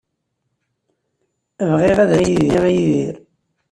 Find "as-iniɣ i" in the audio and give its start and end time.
2.17-2.71